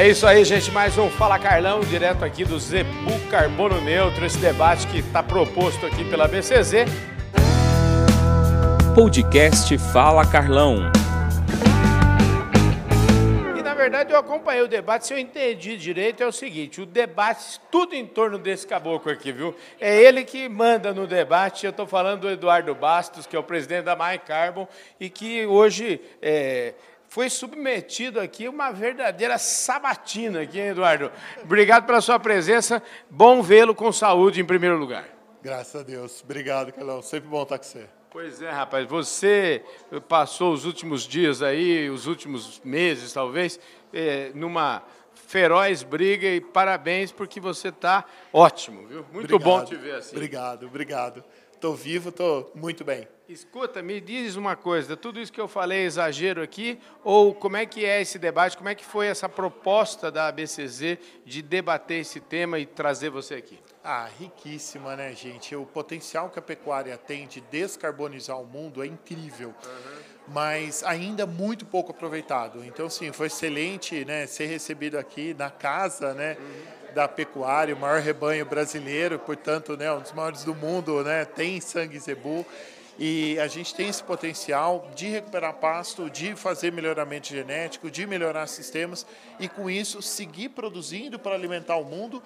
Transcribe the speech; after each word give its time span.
É 0.00 0.08
isso 0.08 0.26
aí, 0.26 0.42
gente. 0.46 0.70
Mais 0.70 0.96
um 0.96 1.10
Fala 1.10 1.38
Carlão, 1.38 1.80
direto 1.80 2.24
aqui 2.24 2.42
do 2.42 2.58
Zebu 2.58 3.20
Carbono 3.30 3.82
Neutro, 3.82 4.24
esse 4.24 4.38
debate 4.38 4.86
que 4.86 5.00
está 5.00 5.22
proposto 5.22 5.84
aqui 5.84 6.08
pela 6.08 6.26
BCZ. 6.26 6.86
Podcast 8.94 9.76
Fala 9.92 10.26
Carlão. 10.26 10.90
E 13.58 13.62
na 13.62 13.74
verdade 13.74 14.14
eu 14.14 14.18
acompanhei 14.18 14.62
o 14.62 14.68
debate, 14.68 15.06
se 15.06 15.12
eu 15.12 15.18
entendi 15.18 15.76
direito, 15.76 16.22
é 16.22 16.26
o 16.26 16.32
seguinte: 16.32 16.80
o 16.80 16.86
debate, 16.86 17.60
tudo 17.70 17.94
em 17.94 18.06
torno 18.06 18.38
desse 18.38 18.66
caboclo 18.66 19.12
aqui, 19.12 19.30
viu? 19.30 19.54
É 19.78 19.94
ele 20.02 20.24
que 20.24 20.48
manda 20.48 20.94
no 20.94 21.06
debate. 21.06 21.66
Eu 21.66 21.72
estou 21.72 21.86
falando 21.86 22.22
do 22.22 22.30
Eduardo 22.30 22.74
Bastos, 22.74 23.26
que 23.26 23.36
é 23.36 23.38
o 23.38 23.42
presidente 23.42 23.84
da 23.84 23.94
My 23.94 24.18
Carbon, 24.18 24.66
e 24.98 25.10
que 25.10 25.44
hoje. 25.44 26.00
É, 26.22 26.72
foi 27.10 27.28
submetido 27.28 28.20
aqui 28.20 28.46
uma 28.46 28.70
verdadeira 28.70 29.36
sabatina 29.36 30.42
aqui, 30.42 30.60
hein, 30.60 30.68
Eduardo? 30.68 31.10
Obrigado 31.42 31.84
pela 31.84 32.00
sua 32.00 32.20
presença. 32.20 32.80
Bom 33.10 33.42
vê-lo 33.42 33.74
com 33.74 33.90
saúde 33.90 34.40
em 34.40 34.44
primeiro 34.44 34.78
lugar. 34.78 35.08
Graças 35.42 35.80
a 35.80 35.82
Deus. 35.82 36.22
Obrigado, 36.22 36.72
Carlão. 36.72 37.02
Sempre 37.02 37.28
bom 37.28 37.42
estar 37.42 37.58
com 37.58 37.64
você. 37.64 37.88
Pois 38.12 38.40
é, 38.40 38.48
rapaz. 38.48 38.86
Você 38.86 39.60
passou 40.08 40.52
os 40.52 40.64
últimos 40.64 41.02
dias 41.02 41.42
aí, 41.42 41.90
os 41.90 42.06
últimos 42.06 42.60
meses, 42.62 43.12
talvez, 43.12 43.58
eh, 43.92 44.30
numa 44.32 44.84
feroz 45.12 45.82
briga 45.82 46.28
e 46.28 46.40
parabéns 46.40 47.10
porque 47.10 47.40
você 47.40 47.70
está 47.70 48.04
ótimo, 48.32 48.86
viu? 48.86 49.04
Muito 49.12 49.34
obrigado, 49.34 49.42
bom 49.42 49.64
te 49.64 49.74
ver 49.74 49.96
assim. 49.96 50.14
Obrigado, 50.14 50.66
obrigado. 50.66 51.24
Estou 51.60 51.74
vivo, 51.74 52.08
estou 52.08 52.50
muito 52.54 52.82
bem. 52.82 53.06
Escuta, 53.28 53.82
me 53.82 54.00
diz 54.00 54.34
uma 54.34 54.56
coisa, 54.56 54.96
tudo 54.96 55.20
isso 55.20 55.30
que 55.30 55.38
eu 55.38 55.46
falei 55.46 55.80
é 55.80 55.84
exagero 55.84 56.42
aqui, 56.42 56.80
ou 57.04 57.34
como 57.34 57.58
é 57.58 57.66
que 57.66 57.84
é 57.84 58.00
esse 58.00 58.18
debate, 58.18 58.56
como 58.56 58.70
é 58.70 58.74
que 58.74 58.82
foi 58.82 59.08
essa 59.08 59.28
proposta 59.28 60.10
da 60.10 60.28
ABCZ 60.28 60.96
de 61.22 61.42
debater 61.42 62.00
esse 62.00 62.18
tema 62.18 62.58
e 62.58 62.64
trazer 62.64 63.10
você 63.10 63.34
aqui? 63.34 63.58
Ah, 63.84 64.08
riquíssima, 64.18 64.96
né, 64.96 65.12
gente? 65.12 65.54
O 65.54 65.66
potencial 65.66 66.30
que 66.30 66.38
a 66.38 66.42
pecuária 66.42 66.96
tem 66.96 67.26
de 67.26 67.42
descarbonizar 67.42 68.40
o 68.40 68.46
mundo 68.46 68.82
é 68.82 68.86
incrível. 68.86 69.48
Uhum. 69.48 70.02
Mas 70.28 70.82
ainda 70.82 71.26
muito 71.26 71.66
pouco 71.66 71.90
aproveitado. 71.90 72.64
Então, 72.64 72.88
sim, 72.88 73.12
foi 73.12 73.26
excelente 73.26 74.02
né, 74.06 74.26
ser 74.26 74.46
recebido 74.46 74.96
aqui 74.98 75.34
na 75.34 75.50
casa, 75.50 76.14
né? 76.14 76.38
Uhum 76.40 76.79
da 76.94 77.08
pecuária, 77.08 77.74
o 77.74 77.78
maior 77.78 78.00
rebanho 78.00 78.44
brasileiro, 78.44 79.18
portanto, 79.18 79.76
né, 79.76 79.92
um 79.92 80.00
dos 80.00 80.12
maiores 80.12 80.44
do 80.44 80.54
mundo, 80.54 81.02
né, 81.02 81.24
tem 81.24 81.60
sangue 81.60 81.98
zebu. 81.98 82.46
E 82.98 83.38
a 83.40 83.46
gente 83.46 83.74
tem 83.74 83.88
esse 83.88 84.02
potencial 84.02 84.90
de 84.94 85.08
recuperar 85.08 85.54
pasto, 85.54 86.10
de 86.10 86.36
fazer 86.36 86.70
melhoramento 86.70 87.28
genético, 87.28 87.90
de 87.90 88.06
melhorar 88.06 88.46
sistemas 88.46 89.06
e, 89.38 89.48
com 89.48 89.70
isso, 89.70 90.02
seguir 90.02 90.50
produzindo 90.50 91.18
para 91.18 91.34
alimentar 91.34 91.76
o 91.76 91.84
mundo 91.84 92.22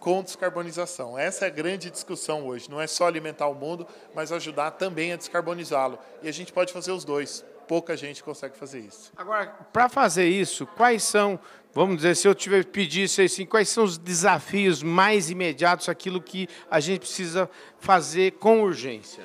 com 0.00 0.22
descarbonização. 0.24 1.16
Essa 1.16 1.44
é 1.44 1.48
a 1.48 1.50
grande 1.50 1.90
discussão 1.90 2.44
hoje. 2.44 2.68
Não 2.68 2.80
é 2.80 2.88
só 2.88 3.06
alimentar 3.06 3.46
o 3.46 3.54
mundo, 3.54 3.86
mas 4.14 4.32
ajudar 4.32 4.72
também 4.72 5.12
a 5.12 5.16
descarbonizá-lo. 5.16 5.96
E 6.20 6.28
a 6.28 6.32
gente 6.32 6.52
pode 6.52 6.72
fazer 6.72 6.90
os 6.90 7.04
dois. 7.04 7.44
Pouca 7.66 7.96
gente 7.96 8.22
consegue 8.22 8.56
fazer 8.56 8.80
isso. 8.80 9.12
Agora, 9.16 9.46
para 9.72 9.88
fazer 9.88 10.28
isso, 10.28 10.66
quais 10.66 11.02
são 11.02 11.38
Vamos 11.76 11.96
dizer, 11.96 12.16
se 12.16 12.26
eu 12.26 12.34
tiver 12.34 12.64
pedisse 12.64 13.20
assim, 13.20 13.44
quais 13.44 13.68
são 13.68 13.84
os 13.84 13.98
desafios 13.98 14.82
mais 14.82 15.28
imediatos, 15.28 15.90
aquilo 15.90 16.22
que 16.22 16.48
a 16.70 16.80
gente 16.80 17.00
precisa 17.00 17.50
fazer 17.78 18.32
com 18.38 18.62
urgência? 18.62 19.22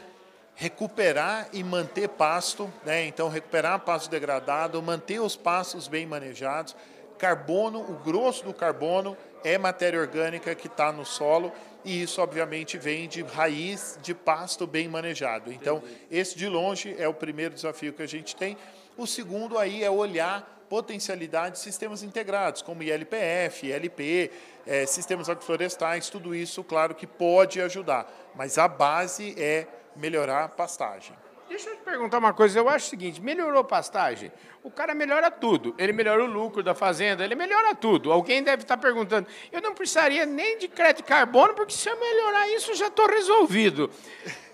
Recuperar 0.53 1.47
e 1.53 1.63
manter 1.63 2.09
pasto, 2.09 2.69
né? 2.85 3.05
então 3.05 3.29
recuperar 3.29 3.79
pasto 3.79 4.11
degradado, 4.11 4.83
manter 4.83 5.21
os 5.21 5.37
pastos 5.37 5.87
bem 5.87 6.05
manejados. 6.05 6.75
Carbono, 7.17 7.79
o 7.89 7.93
grosso 8.03 8.43
do 8.43 8.53
carbono 8.53 9.15
é 9.45 9.57
matéria 9.57 10.01
orgânica 10.01 10.53
que 10.53 10.67
está 10.67 10.91
no 10.91 11.05
solo 11.05 11.53
e 11.83 12.01
isso 12.03 12.21
obviamente 12.21 12.77
vem 12.77 13.07
de 13.07 13.21
raiz 13.21 13.97
de 14.01 14.13
pasto 14.13 14.67
bem 14.67 14.87
manejado. 14.87 15.51
Então, 15.51 15.81
esse 16.09 16.37
de 16.37 16.47
longe 16.47 16.95
é 16.97 17.07
o 17.07 17.13
primeiro 17.13 17.53
desafio 17.53 17.93
que 17.93 18.01
a 18.01 18.07
gente 18.07 18.35
tem. 18.35 18.57
O 18.97 19.07
segundo 19.07 19.57
aí 19.57 19.83
é 19.83 19.89
olhar 19.89 20.59
potencialidade 20.69 21.55
de 21.55 21.59
sistemas 21.59 22.01
integrados, 22.01 22.61
como 22.61 22.81
ILPF, 22.81 23.67
ILP, 23.67 24.31
é, 24.65 24.85
sistemas 24.85 25.27
agroflorestais, 25.27 26.09
tudo 26.09 26.33
isso, 26.33 26.63
claro 26.63 26.95
que 26.95 27.05
pode 27.05 27.59
ajudar, 27.59 28.09
mas 28.33 28.57
a 28.57 28.69
base 28.69 29.35
é 29.37 29.67
melhorar 29.97 30.45
a 30.45 30.47
pastagem. 30.47 31.13
Deixa 31.51 31.69
eu 31.69 31.75
te 31.75 31.81
perguntar 31.81 32.17
uma 32.17 32.31
coisa, 32.31 32.57
eu 32.57 32.69
acho 32.69 32.87
o 32.87 32.89
seguinte, 32.89 33.21
melhorou 33.21 33.59
a 33.59 33.63
pastagem, 33.63 34.31
o 34.63 34.71
cara 34.71 34.95
melhora 34.95 35.29
tudo, 35.29 35.75
ele 35.77 35.91
melhora 35.91 36.23
o 36.23 36.25
lucro 36.25 36.63
da 36.63 36.73
fazenda, 36.73 37.25
ele 37.25 37.35
melhora 37.35 37.75
tudo. 37.75 38.09
Alguém 38.09 38.41
deve 38.41 38.63
estar 38.63 38.77
perguntando, 38.77 39.27
eu 39.51 39.61
não 39.61 39.73
precisaria 39.73 40.25
nem 40.25 40.57
de 40.57 40.69
crédito 40.69 41.03
de 41.03 41.09
carbono, 41.09 41.53
porque 41.53 41.73
se 41.73 41.89
eu 41.89 41.99
melhorar 41.99 42.47
isso, 42.47 42.73
já 42.73 42.87
estou 42.87 43.05
resolvido. 43.05 43.91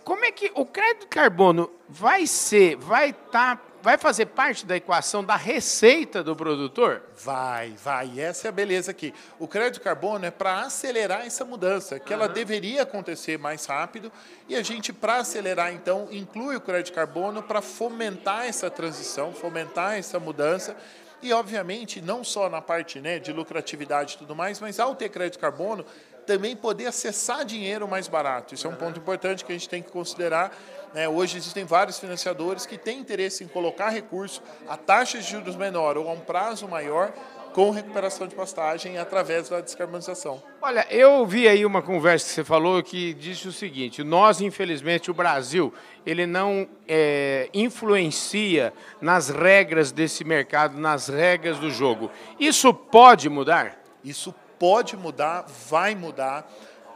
Como 0.04 0.26
é 0.26 0.32
que 0.32 0.52
o 0.56 0.66
crédito 0.66 1.02
de 1.02 1.08
carbono 1.08 1.70
vai 1.88 2.26
ser, 2.26 2.78
vai 2.78 3.12
estar 3.12 3.58
tá 3.58 3.62
vai 3.88 3.98
fazer 3.98 4.26
parte 4.26 4.66
da 4.66 4.76
equação 4.76 5.24
da 5.24 5.38
receita 5.38 6.22
do 6.22 6.36
produtor? 6.36 7.04
Vai, 7.24 7.74
vai. 7.82 8.20
Essa 8.20 8.46
é 8.46 8.50
a 8.50 8.52
beleza 8.52 8.92
aqui. 8.92 9.14
O 9.40 9.48
crédito 9.48 9.82
carbono 9.82 10.26
é 10.26 10.30
para 10.30 10.60
acelerar 10.60 11.26
essa 11.26 11.46
mudança, 11.46 11.98
que 11.98 12.14
uhum. 12.14 12.20
ela 12.20 12.28
deveria 12.28 12.82
acontecer 12.82 13.40
mais 13.40 13.66
rápido. 13.66 14.12
E 14.50 14.58
a 14.58 14.62
gente, 14.62 14.92
para 14.92 15.20
acelerar, 15.20 15.72
então, 15.72 16.10
inclui 16.12 16.58
o 16.58 16.60
crédito 16.60 16.94
carbono 16.94 17.42
para 17.42 17.62
fomentar 17.62 18.46
essa 18.46 18.70
transição, 18.70 19.32
fomentar 19.32 19.98
essa 19.98 20.20
mudança. 20.20 20.76
E, 21.22 21.34
obviamente, 21.34 22.02
não 22.02 22.24
só 22.24 22.50
na 22.50 22.62
parte 22.62 23.00
né, 23.00 23.20
de 23.20 23.34
lucratividade 23.34 24.16
e 24.16 24.18
tudo 24.18 24.36
mais, 24.36 24.60
mas 24.60 24.80
ao 24.80 24.96
ter 24.96 25.10
crédito 25.10 25.40
carbono, 25.40 25.86
também 26.26 26.56
poder 26.56 26.88
acessar 26.88 27.46
dinheiro 27.46 27.88
mais 27.88 28.08
barato. 28.08 28.54
Isso 28.54 28.68
é 28.68 28.70
um 28.70 28.76
ponto 28.76 29.00
importante 29.00 29.46
que 29.46 29.52
a 29.52 29.56
gente 29.56 29.70
tem 29.70 29.82
que 29.82 29.92
considerar 29.92 30.52
né? 30.94 31.08
Hoje 31.08 31.38
existem 31.38 31.66
vários 31.66 32.00
financiadores 32.00 32.66
que 32.66 32.78
têm 32.78 33.00
interesse 33.00 33.44
em 33.44 33.48
colocar 33.48 33.90
recurso 33.90 34.42
a 34.68 34.78
taxas 34.78 35.26
de 35.26 35.32
juros 35.32 35.56
menor 35.56 35.98
ou 35.98 36.10
a 36.10 36.14
um 36.14 36.20
prazo 36.20 36.68
maior 36.68 37.14
com 37.58 37.72
recuperação 37.72 38.28
de 38.28 38.36
pastagem 38.36 39.00
através 39.00 39.50
da 39.50 39.60
descarbonização. 39.60 40.44
Olha, 40.62 40.86
eu 40.92 41.26
vi 41.26 41.48
aí 41.48 41.66
uma 41.66 41.82
conversa 41.82 42.28
que 42.28 42.32
você 42.32 42.44
falou 42.44 42.84
que 42.84 43.16
disse 43.16 43.48
o 43.48 43.52
seguinte: 43.52 44.04
nós, 44.04 44.42
infelizmente, 44.42 45.10
o 45.10 45.14
Brasil, 45.16 45.74
ele 46.06 46.28
não 46.28 46.70
é, 46.88 47.50
influencia 47.56 48.72
nas 49.02 49.30
regras 49.30 49.92
desse 49.92 50.24
mercado, 50.24 50.78
nas 50.78 51.08
regras 51.08 51.58
do 51.58 51.72
jogo. 51.72 52.12
Isso 52.40 52.72
pode 52.72 53.28
mudar? 53.28 53.82
Isso 54.04 54.36
pode 54.60 54.96
mudar, 54.96 55.48
vai 55.68 55.96
mudar 55.96 56.48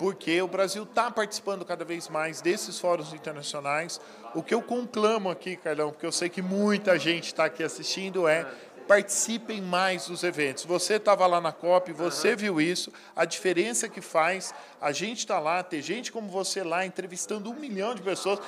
porque 0.02 0.42
o 0.42 0.48
Brasil 0.48 0.82
está 0.82 1.12
participando 1.12 1.64
cada 1.64 1.86
vez 1.86 2.10
mais 2.10 2.42
desses 2.42 2.80
fóruns 2.80 3.14
internacionais. 3.14 4.02
O 4.34 4.42
que 4.42 4.52
eu 4.52 4.60
conclamo 4.60 5.30
aqui, 5.30 5.56
Carlão, 5.56 5.92
porque 5.92 6.08
eu 6.08 6.12
sei 6.12 6.28
que 6.28 6.42
muita 6.42 6.98
gente 6.98 7.26
está 7.26 7.46
aqui 7.46 7.64
assistindo, 7.64 8.28
é 8.28 8.48
participem 8.88 9.62
mais 9.62 10.08
dos 10.08 10.24
eventos. 10.24 10.66
Você 10.66 10.96
estava 10.96 11.25
lá 11.28 11.40
na 11.40 11.52
COP, 11.52 11.94
você 11.94 12.31
uhum. 12.31 12.38
viu 12.38 12.62
isso, 12.62 12.92
a 13.16 13.25
diferença 13.25 13.88
que 13.88 14.02
faz 14.02 14.53
a 14.81 14.92
gente 14.92 15.19
estar 15.19 15.36
tá 15.36 15.40
lá, 15.40 15.64
ter 15.64 15.81
gente 15.81 16.12
como 16.12 16.28
você 16.30 16.64
lá 16.64 16.86
entrevistando 16.86 17.50
um 17.50 17.53
milhão 17.53 17.94
de 17.96 18.02
pessoas, 18.02 18.40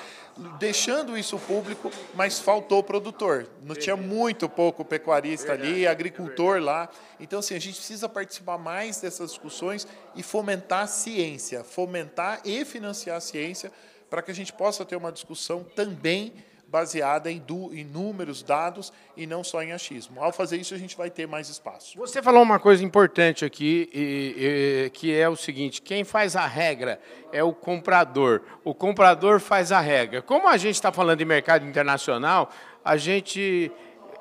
deixando 0.58 1.16
isso 1.16 1.38
público, 1.38 1.90
mas 2.14 2.38
faltou 2.38 2.82
produtor. 2.82 3.46
Não 3.62 3.74
tinha 3.74 3.96
muito 3.96 4.48
pouco 4.48 4.84
pecuarista 4.84 5.52
ali, 5.52 5.86
agricultor 5.86 6.60
lá. 6.60 6.88
Então, 7.20 7.38
assim, 7.38 7.54
a 7.54 7.60
gente 7.60 7.76
precisa 7.76 8.08
participar 8.08 8.58
mais 8.58 9.00
dessas 9.00 9.30
discussões 9.30 9.86
e 10.14 10.22
fomentar 10.22 10.82
a 10.82 10.86
ciência, 10.86 11.62
fomentar 11.62 12.40
e 12.44 12.64
financiar 12.64 13.16
a 13.16 13.20
ciência 13.20 13.72
para 14.10 14.22
que 14.22 14.30
a 14.30 14.34
gente 14.34 14.52
possa 14.52 14.84
ter 14.84 14.96
uma 14.96 15.10
discussão 15.10 15.64
também 15.74 16.32
baseada 16.68 17.30
em, 17.30 17.42
em 17.72 17.84
números, 17.84 18.42
dados 18.42 18.92
e 19.16 19.26
não 19.26 19.44
só 19.44 19.62
em 19.62 19.72
achismo. 19.72 20.22
Ao 20.22 20.32
fazer 20.32 20.56
isso, 20.56 20.74
a 20.74 20.78
gente 20.78 20.96
vai 20.96 21.10
ter 21.10 21.26
mais 21.26 21.48
espaço. 21.48 21.96
Você 21.98 22.22
falou 22.22 22.42
uma 22.42 22.58
coisa 22.58 22.84
importante 22.84 23.44
aqui, 23.44 23.88
e, 23.92 24.86
e, 24.86 24.90
que 24.90 25.14
é 25.14 25.28
o 25.28 25.36
seguinte: 25.36 25.80
quem 25.80 26.04
faz 26.04 26.36
a 26.36 26.46
regra 26.46 27.00
é 27.32 27.42
o 27.42 27.52
comprador. 27.52 28.42
O 28.64 28.74
comprador 28.74 29.40
faz 29.40 29.72
a 29.72 29.80
regra. 29.80 30.22
Como 30.22 30.48
a 30.48 30.56
gente 30.56 30.74
está 30.74 30.90
falando 30.90 31.18
de 31.18 31.24
mercado 31.24 31.66
internacional, 31.66 32.50
a 32.84 32.96
gente. 32.96 33.70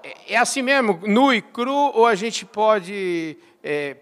É, 0.04 0.34
é 0.34 0.38
assim 0.38 0.62
mesmo, 0.62 1.00
nu 1.08 1.34
e 1.34 1.42
cru, 1.42 1.74
ou 1.74 2.06
a 2.06 2.16
gente 2.16 2.46
pode, 2.46 3.38
é, 3.64 3.98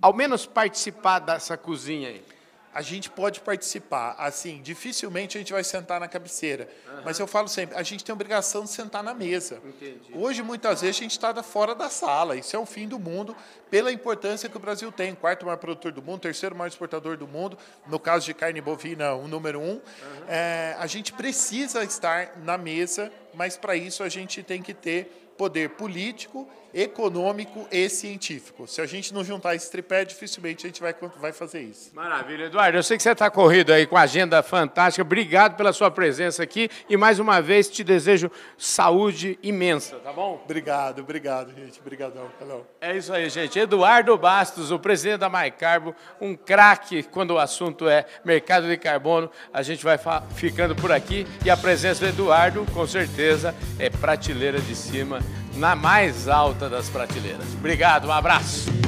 ao 0.00 0.12
menos, 0.12 0.46
participar 0.46 1.18
dessa 1.18 1.56
cozinha 1.56 2.08
aí? 2.08 2.22
A 2.72 2.82
gente 2.82 3.10
pode 3.10 3.40
participar. 3.40 4.14
Assim, 4.18 4.60
dificilmente 4.62 5.36
a 5.36 5.40
gente 5.40 5.52
vai 5.52 5.64
sentar 5.64 5.98
na 6.00 6.08
cabeceira. 6.08 6.68
Uhum. 6.88 7.02
Mas 7.04 7.18
eu 7.18 7.26
falo 7.26 7.48
sempre, 7.48 7.76
a 7.76 7.82
gente 7.82 8.04
tem 8.04 8.12
a 8.12 8.14
obrigação 8.14 8.64
de 8.64 8.70
sentar 8.70 9.02
na 9.02 9.12
mesa. 9.12 9.60
Entendi. 9.64 10.12
Hoje, 10.14 10.42
muitas 10.42 10.80
vezes, 10.80 10.96
a 10.96 11.00
gente 11.02 11.12
está 11.12 11.42
fora 11.42 11.74
da 11.74 11.88
sala. 11.88 12.36
Isso 12.36 12.54
é 12.54 12.58
o 12.58 12.66
fim 12.66 12.86
do 12.86 12.98
mundo, 12.98 13.36
pela 13.70 13.92
importância 13.92 14.48
que 14.48 14.56
o 14.56 14.60
Brasil 14.60 14.90
tem. 14.92 15.14
Quarto 15.14 15.44
maior 15.44 15.56
produtor 15.56 15.92
do 15.92 16.02
mundo, 16.02 16.20
terceiro 16.20 16.54
maior 16.54 16.68
exportador 16.68 17.16
do 17.16 17.26
mundo. 17.26 17.58
No 17.86 17.98
caso 17.98 18.26
de 18.26 18.34
carne 18.34 18.60
bovina, 18.60 19.14
o 19.14 19.26
número 19.26 19.60
um. 19.60 19.74
Uhum. 19.74 19.80
É, 20.28 20.76
a 20.78 20.86
gente 20.86 21.12
precisa 21.12 21.82
estar 21.82 22.38
na 22.38 22.56
mesa, 22.56 23.12
mas 23.34 23.56
para 23.56 23.74
isso 23.74 24.02
a 24.02 24.08
gente 24.08 24.42
tem 24.42 24.62
que 24.62 24.74
ter 24.74 25.29
poder 25.40 25.70
político 25.70 26.46
econômico 26.74 27.66
e 27.70 27.88
científico. 27.88 28.66
Se 28.66 28.80
a 28.80 28.86
gente 28.86 29.12
não 29.12 29.24
juntar 29.24 29.54
esse 29.54 29.70
tripé, 29.70 30.04
dificilmente 30.04 30.66
a 30.66 30.68
gente 30.68 30.80
vai, 30.80 30.94
vai 31.20 31.32
fazer 31.32 31.62
isso. 31.62 31.90
Maravilha. 31.94 32.44
Eduardo, 32.44 32.78
eu 32.78 32.82
sei 32.82 32.96
que 32.96 33.02
você 33.02 33.10
está 33.10 33.30
corrido 33.30 33.72
aí 33.72 33.86
com 33.86 33.96
a 33.96 34.02
agenda 34.02 34.42
fantástica. 34.42 35.02
Obrigado 35.02 35.56
pela 35.56 35.72
sua 35.72 35.90
presença 35.90 36.42
aqui 36.42 36.68
e 36.88 36.96
mais 36.96 37.18
uma 37.18 37.40
vez 37.40 37.68
te 37.68 37.82
desejo 37.82 38.30
saúde 38.56 39.38
imensa, 39.42 39.96
tá 39.96 40.12
bom? 40.12 40.40
Obrigado, 40.44 41.00
obrigado, 41.00 41.52
gente. 41.54 41.80
Obrigadão. 41.80 42.30
Hello. 42.40 42.66
É 42.80 42.96
isso 42.96 43.12
aí, 43.12 43.28
gente. 43.28 43.58
Eduardo 43.58 44.16
Bastos, 44.16 44.70
o 44.70 44.78
presidente 44.78 45.20
da 45.20 45.28
MyCarbo, 45.28 45.94
um 46.20 46.36
craque 46.36 47.02
quando 47.02 47.32
o 47.32 47.38
assunto 47.38 47.88
é 47.88 48.04
mercado 48.24 48.68
de 48.68 48.76
carbono. 48.76 49.30
A 49.52 49.62
gente 49.62 49.84
vai 49.84 49.98
ficando 50.34 50.76
por 50.76 50.92
aqui 50.92 51.26
e 51.44 51.50
a 51.50 51.56
presença 51.56 52.00
do 52.00 52.08
Eduardo, 52.08 52.64
com 52.72 52.86
certeza, 52.86 53.54
é 53.78 53.90
prateleira 53.90 54.60
de 54.60 54.76
cima, 54.76 55.20
na 55.54 55.74
mais 55.74 56.28
alta 56.28 56.68
das 56.68 56.88
prateleiras. 56.88 57.46
Obrigado, 57.54 58.08
um 58.08 58.12
abraço. 58.12 58.79